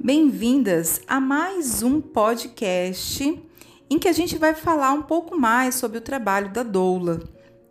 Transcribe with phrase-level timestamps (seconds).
[0.00, 3.42] Bem-vindas a mais um podcast
[3.90, 7.20] em que a gente vai falar um pouco mais sobre o trabalho da doula.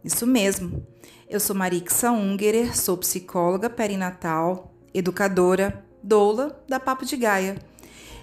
[0.03, 0.85] Isso mesmo.
[1.29, 7.55] Eu sou Marixa Ungerer, sou psicóloga perinatal, educadora, doula da Papo de Gaia.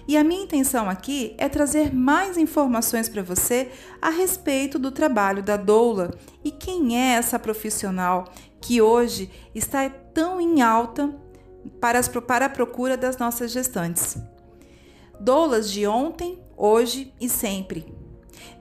[0.07, 5.41] E a minha intenção aqui é trazer mais informações para você a respeito do trabalho
[5.41, 6.11] da doula
[6.43, 8.31] e quem é essa profissional
[8.61, 11.24] que hoje está tão em alta
[11.79, 14.17] para, as, para a procura das nossas gestantes.
[15.19, 17.93] Doulas de ontem, hoje e sempre.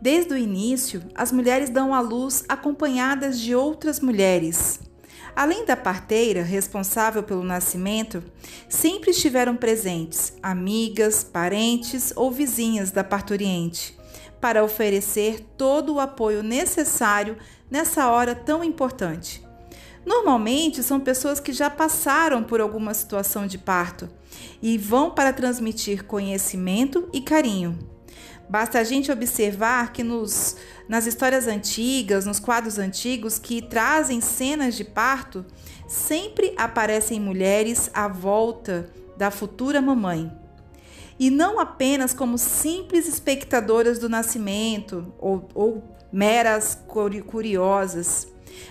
[0.01, 4.81] Desde o início, as mulheres dão à luz acompanhadas de outras mulheres.
[5.37, 8.23] Além da parteira, responsável pelo nascimento,
[8.69, 13.99] sempre estiveram presentes amigas, parentes ou vizinhas da parturiente,
[14.41, 17.37] para oferecer todo o apoio necessário
[17.69, 19.44] nessa hora tão importante.
[20.05, 24.09] Normalmente são pessoas que já passaram por alguma situação de parto
[24.63, 27.79] e vão para transmitir conhecimento e carinho.
[28.49, 30.57] Basta a gente observar que nos,
[30.89, 35.45] nas histórias antigas, nos quadros antigos que trazem cenas de parto,
[35.89, 40.31] sempre aparecem mulheres à volta da futura mamãe.
[41.19, 46.79] E não apenas como simples espectadoras do nascimento ou, ou meras
[47.27, 48.27] curiosas,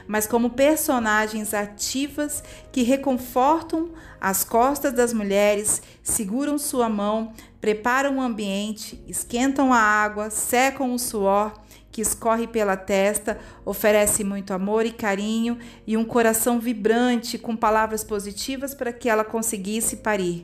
[0.08, 8.22] mas como personagens ativas que reconfortam as costas das mulheres, seguram sua mão, preparam o
[8.22, 11.53] ambiente, esquentam a água, secam o suor
[11.94, 18.03] que escorre pela testa, oferece muito amor e carinho e um coração vibrante com palavras
[18.03, 20.44] positivas para que ela conseguisse parir.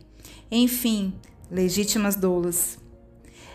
[0.52, 1.14] Enfim,
[1.50, 2.78] legítimas doulas.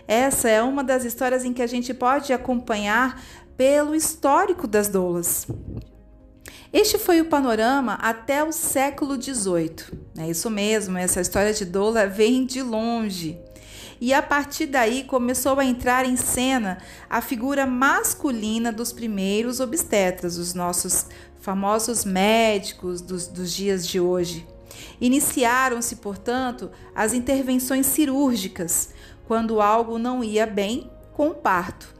[0.08, 3.22] Essa é uma das histórias em que a gente pode acompanhar
[3.56, 5.46] pelo histórico das doulas.
[6.74, 9.96] Este foi o panorama até o século XVIII.
[10.18, 13.38] É isso mesmo, essa história de doula vem de longe.
[14.00, 20.36] E a partir daí começou a entrar em cena a figura masculina dos primeiros obstetras,
[20.36, 21.06] os nossos
[21.38, 24.44] famosos médicos dos, dos dias de hoje.
[25.00, 28.88] Iniciaram-se, portanto, as intervenções cirúrgicas,
[29.28, 31.93] quando algo não ia bem com o parto.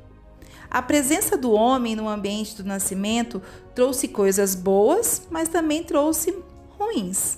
[0.74, 3.40] A presença do homem no ambiente do nascimento
[3.76, 6.36] trouxe coisas boas, mas também trouxe
[6.76, 7.36] ruins.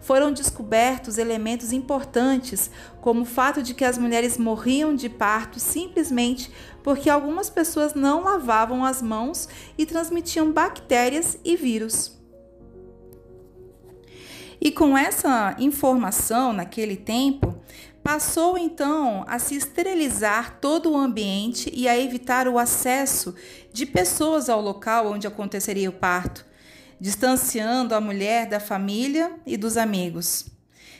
[0.00, 6.52] Foram descobertos elementos importantes, como o fato de que as mulheres morriam de parto simplesmente
[6.84, 12.16] porque algumas pessoas não lavavam as mãos e transmitiam bactérias e vírus.
[14.60, 17.57] E com essa informação naquele tempo,
[18.08, 23.34] Passou então a se esterilizar todo o ambiente e a evitar o acesso
[23.70, 26.42] de pessoas ao local onde aconteceria o parto,
[26.98, 30.46] distanciando a mulher da família e dos amigos.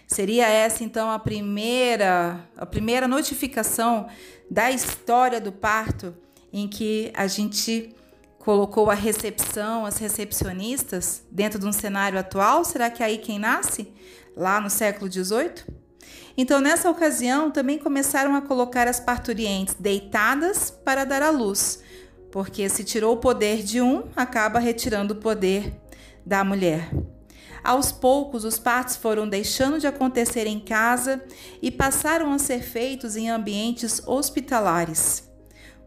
[0.07, 4.07] Seria essa então a primeira a primeira notificação
[4.51, 6.15] da história do parto
[6.53, 7.97] em que a gente
[8.39, 12.67] colocou a recepção, as recepcionistas dentro de um cenário atual?
[12.67, 13.91] Será que é aí quem nasce?
[14.37, 15.88] Lá no século XVIII?
[16.41, 21.83] Então, nessa ocasião, também começaram a colocar as parturientes deitadas para dar à luz,
[22.31, 25.75] porque se tirou o poder de um, acaba retirando o poder
[26.25, 26.93] da mulher.
[27.65, 31.21] Aos poucos, os partos foram deixando de acontecer em casa
[31.61, 35.29] e passaram a ser feitos em ambientes hospitalares.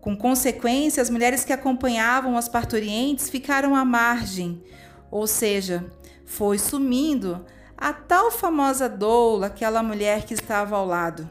[0.02, 4.62] Com consequência, as mulheres que acompanhavam as parturientes ficaram à margem,
[5.10, 5.90] ou seja,
[6.26, 7.46] foi sumindo
[7.82, 11.28] a tal famosa doula, aquela mulher que estava ao lado.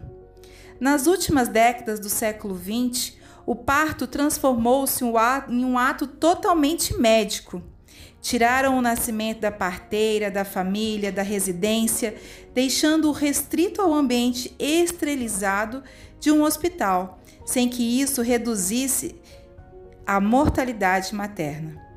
[0.80, 3.16] Nas últimas décadas do século XX,
[3.46, 5.04] o parto transformou-se
[5.48, 7.62] em um ato totalmente médico.
[8.20, 12.16] Tiraram o nascimento da parteira, da família, da residência,
[12.52, 15.84] deixando-o restrito ao ambiente esterilizado
[16.18, 19.14] de um hospital, sem que isso reduzisse
[20.04, 21.89] a mortalidade materna.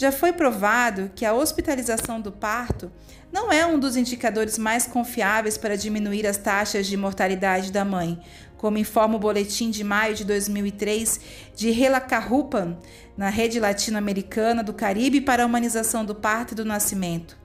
[0.00, 2.90] Já foi provado que a hospitalização do parto
[3.30, 8.18] não é um dos indicadores mais confiáveis para diminuir as taxas de mortalidade da mãe,
[8.56, 11.20] como informa o boletim de maio de 2003
[11.54, 12.78] de Relacarrupan,
[13.14, 17.38] na rede latino-americana do Caribe para a humanização do parto e do nascimento.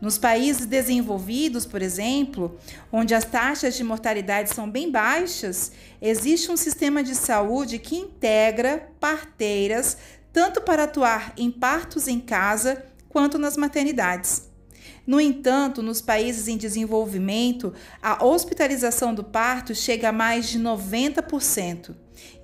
[0.00, 2.56] Nos países desenvolvidos, por exemplo,
[2.92, 8.88] onde as taxas de mortalidade são bem baixas, existe um sistema de saúde que integra
[8.98, 9.98] parteiras
[10.32, 14.48] tanto para atuar em partos em casa quanto nas maternidades.
[15.06, 17.72] No entanto, nos países em desenvolvimento,
[18.02, 21.94] a hospitalização do parto chega a mais de 90%.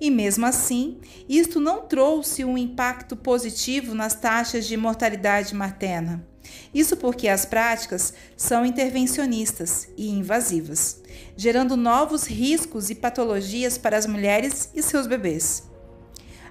[0.01, 0.97] E mesmo assim,
[1.29, 6.27] isto não trouxe um impacto positivo nas taxas de mortalidade materna.
[6.73, 11.01] Isso porque as práticas são intervencionistas e invasivas,
[11.35, 15.63] gerando novos riscos e patologias para as mulheres e seus bebês.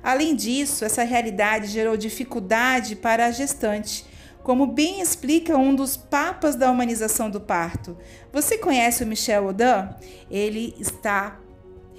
[0.07, 4.07] Além disso, essa realidade gerou dificuldade para a gestante,
[4.41, 7.99] como bem explica um dos papas da humanização do parto.
[8.33, 9.89] Você conhece o Michel Odin?
[10.31, 11.41] Ele está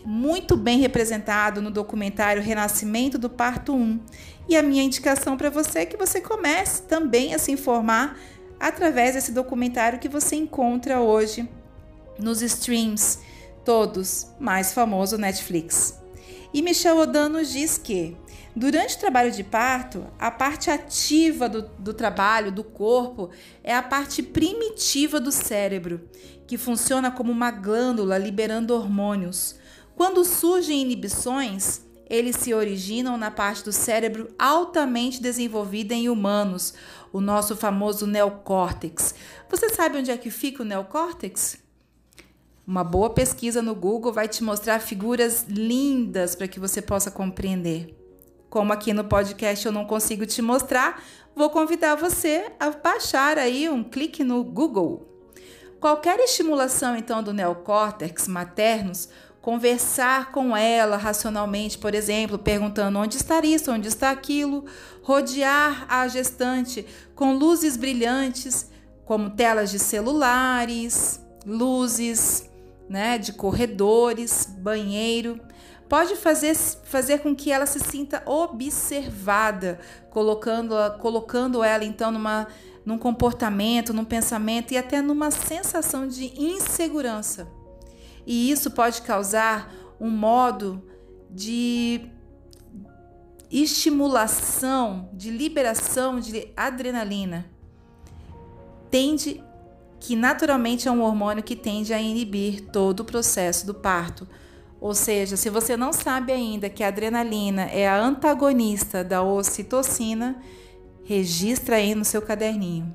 [0.05, 3.99] muito bem representado no documentário Renascimento do Parto 1.
[4.47, 8.17] E a minha indicação para você é que você comece também a se informar
[8.57, 11.45] através desse documentário que você encontra hoje
[12.17, 13.19] nos streams
[13.65, 16.06] todos, mais famoso Netflix.
[16.53, 18.15] E Michel Odan nos diz que,
[18.55, 23.29] durante o trabalho de parto, a parte ativa do, do trabalho do corpo
[23.63, 26.09] é a parte primitiva do cérebro,
[26.47, 29.55] que funciona como uma glândula liberando hormônios.
[29.95, 36.73] Quando surgem inibições, eles se originam na parte do cérebro altamente desenvolvida em humanos,
[37.11, 39.13] o nosso famoso neocórtex.
[39.49, 41.66] Você sabe onde é que fica o neocórtex?
[42.67, 47.95] Uma boa pesquisa no Google vai te mostrar figuras lindas para que você possa compreender.
[48.49, 51.01] Como aqui no podcast eu não consigo te mostrar,
[51.33, 55.07] vou convidar você a baixar aí um clique no Google.
[55.79, 59.07] Qualquer estimulação então do neocórtex maternos,
[59.41, 64.65] conversar com ela racionalmente, por exemplo, perguntando onde está isso, onde está aquilo,
[65.01, 66.85] rodear a gestante
[67.15, 68.69] com luzes brilhantes,
[69.05, 72.49] como telas de celulares, luzes,
[72.89, 75.39] né, de corredores, banheiro,
[75.89, 79.79] pode fazer, fazer com que ela se sinta observada,
[80.09, 82.47] colocando, colocando ela então numa,
[82.85, 87.47] num comportamento, num pensamento e até numa sensação de insegurança.
[88.25, 90.83] E isso pode causar um modo
[91.29, 92.09] de
[93.49, 97.49] estimulação, de liberação de adrenalina.
[98.91, 99.43] Tende
[99.99, 104.27] que naturalmente é um hormônio que tende a inibir todo o processo do parto.
[104.79, 110.41] Ou seja, se você não sabe ainda que a adrenalina é a antagonista da ocitocina,
[111.03, 112.93] registra aí no seu caderninho.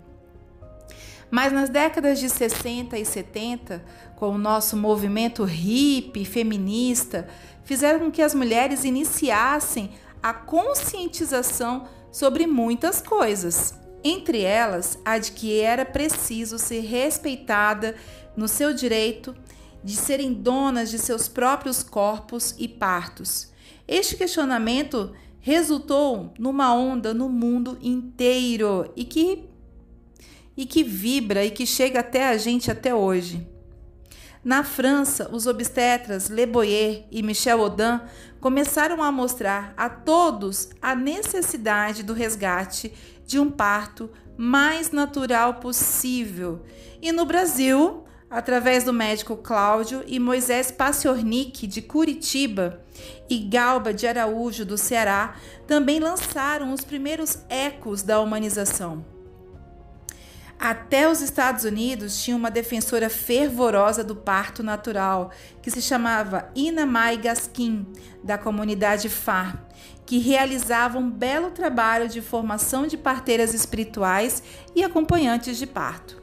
[1.31, 3.83] Mas nas décadas de 60 e 70,
[4.17, 7.27] com o nosso movimento hippie feminista,
[7.65, 9.91] fizeram com que as mulheres iniciassem
[10.23, 13.75] a conscientização sobre muitas coisas.
[14.05, 17.95] Entre elas, a de que era preciso ser respeitada
[18.37, 19.35] no seu direito
[19.85, 23.51] de serem donas de seus próprios corpos e partos.
[23.87, 29.45] Este questionamento resultou numa onda no mundo inteiro e que
[30.55, 33.47] e que vibra e que chega até a gente até hoje.
[34.45, 38.01] Na França, os obstetras Le Boyer e Michel Audin
[38.41, 42.93] começaram a mostrar a todos a necessidade do resgate
[43.33, 46.63] de um parto mais natural possível.
[47.01, 52.83] E no Brasil, através do médico Cláudio e Moisés Paciornik de Curitiba
[53.31, 55.35] e Galba de Araújo do Ceará,
[55.67, 59.03] também lançaram os primeiros ecos da humanização.
[60.61, 65.31] Até os Estados Unidos tinha uma defensora fervorosa do parto natural,
[65.63, 67.87] que se chamava Ina Mai Gaskin,
[68.23, 69.59] da comunidade Fá,
[70.13, 74.43] que realizava um belo trabalho de formação de parteiras espirituais
[74.77, 76.23] e acompanhantes de parto.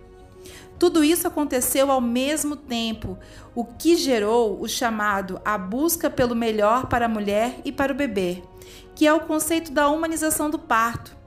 [0.78, 3.18] Tudo isso aconteceu ao mesmo tempo,
[3.56, 7.96] o que gerou o chamado A Busca pelo Melhor para a Mulher e para o
[7.96, 8.44] Bebê,
[8.94, 11.18] que é o conceito da humanização do parto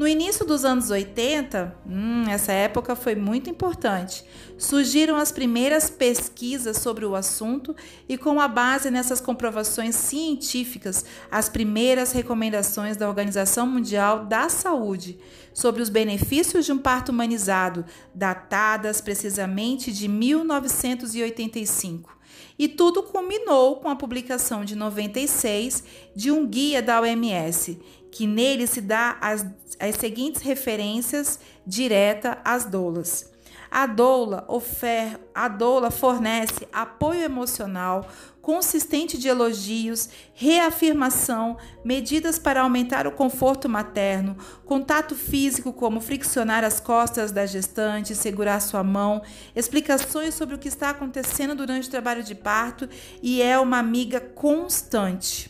[0.00, 4.24] no início dos anos 80, hum, essa época foi muito importante,
[4.56, 7.76] surgiram as primeiras pesquisas sobre o assunto
[8.08, 15.18] e, com a base nessas comprovações científicas, as primeiras recomendações da Organização Mundial da Saúde
[15.52, 22.18] sobre os benefícios de um parto humanizado, datadas precisamente de 1985.
[22.58, 25.82] E tudo culminou com a publicação de 96
[26.14, 27.80] de um guia da OMS,
[28.10, 29.46] que nele se dá as,
[29.78, 33.30] as seguintes referências direta às doulas.
[33.70, 38.08] A doula, ofer, a doula fornece apoio emocional,
[38.42, 46.80] consistente de elogios, reafirmação, medidas para aumentar o conforto materno, contato físico como friccionar as
[46.80, 49.22] costas da gestante, segurar sua mão,
[49.54, 52.88] explicações sobre o que está acontecendo durante o trabalho de parto
[53.22, 55.49] e é uma amiga constante.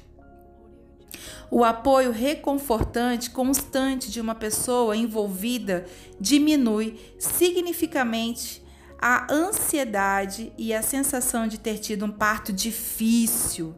[1.50, 5.84] O apoio reconfortante constante de uma pessoa envolvida
[6.20, 8.62] diminui significativamente
[9.00, 13.74] a ansiedade e a sensação de ter tido um parto difícil.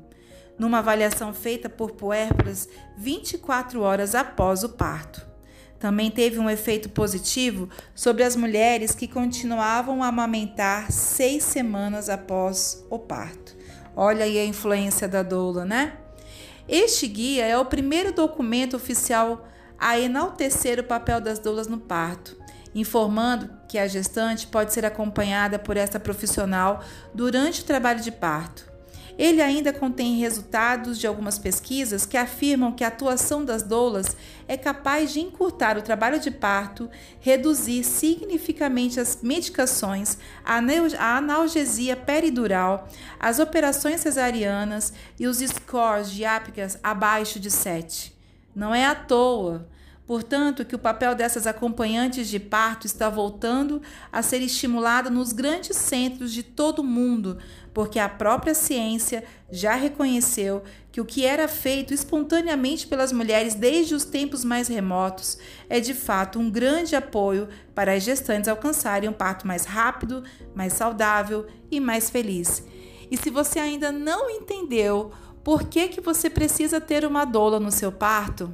[0.59, 5.31] Numa avaliação feita por puérperas 24 horas após o parto.
[5.79, 12.87] também teve um efeito positivo sobre as mulheres que continuavam a amamentar seis semanas após
[12.89, 13.57] o parto.
[13.97, 15.99] Olha aí a influência da doula, né?
[16.69, 19.47] Este guia é o primeiro documento oficial
[19.79, 22.37] a enaltecer o papel das doulas no parto,
[22.75, 28.72] informando que a gestante pode ser acompanhada por esta profissional durante o trabalho de parto.
[29.23, 34.17] Ele ainda contém resultados de algumas pesquisas que afirmam que a atuação das doulas
[34.49, 42.89] é capaz de encurtar o trabalho de parto, reduzir significativamente as medicações, a analgesia peridural,
[43.21, 48.13] as operações cesarianas e os scores de ápicas abaixo de 7.
[48.53, 49.69] Não é à toa
[50.13, 53.81] Portanto, que o papel dessas acompanhantes de parto está voltando
[54.13, 57.39] a ser estimulado nos grandes centros de todo o mundo,
[57.73, 63.95] porque a própria ciência já reconheceu que o que era feito espontaneamente pelas mulheres desde
[63.95, 69.15] os tempos mais remotos é de fato um grande apoio para as gestantes alcançarem um
[69.15, 70.23] parto mais rápido,
[70.55, 72.63] mais saudável e mais feliz.
[73.11, 75.11] E se você ainda não entendeu
[75.43, 78.53] por que, que você precisa ter uma doula no seu parto,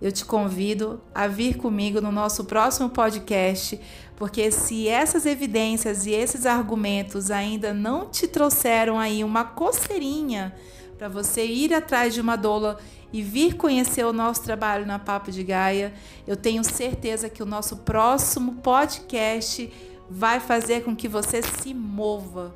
[0.00, 3.78] eu te convido a vir comigo no nosso próximo podcast,
[4.16, 10.54] porque se essas evidências e esses argumentos ainda não te trouxeram aí uma coceirinha
[10.96, 12.78] para você ir atrás de uma doula
[13.12, 15.92] e vir conhecer o nosso trabalho na Papo de Gaia,
[16.26, 19.72] eu tenho certeza que o nosso próximo podcast
[20.08, 22.54] vai fazer com que você se mova.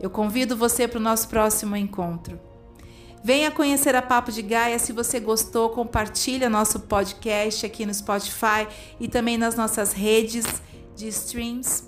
[0.00, 2.51] Eu convido você para o nosso próximo encontro.
[3.24, 4.80] Venha conhecer a Papo de Gaia.
[4.80, 8.66] Se você gostou, compartilha nosso podcast aqui no Spotify
[8.98, 10.44] e também nas nossas redes
[10.96, 11.84] de streams.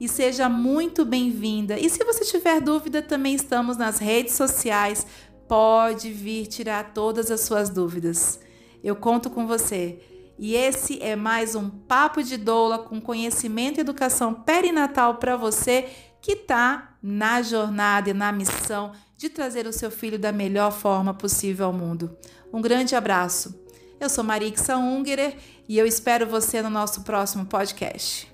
[0.00, 1.78] E seja muito bem-vinda.
[1.78, 5.06] E se você tiver dúvida, também estamos nas redes sociais.
[5.46, 8.40] Pode vir tirar todas as suas dúvidas.
[8.82, 10.00] Eu conto com você.
[10.38, 15.90] E esse é mais um Papo de Doula com conhecimento e educação perinatal para você
[16.22, 21.14] que está na jornada e na missão de trazer o seu filho da melhor forma
[21.14, 22.18] possível ao mundo.
[22.52, 23.54] Um grande abraço.
[24.00, 25.36] Eu sou Marixa Ungerer
[25.68, 28.31] e eu espero você no nosso próximo podcast.